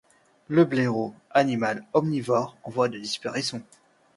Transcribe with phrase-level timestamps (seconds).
[0.47, 3.61] Le blaireau, animal omnivore en voie de disparition